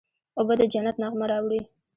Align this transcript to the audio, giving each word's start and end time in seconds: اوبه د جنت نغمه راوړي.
اوبه 0.39 0.53
د 0.59 0.61
جنت 0.73 0.95
نغمه 1.03 1.25
راوړي. 1.31 1.61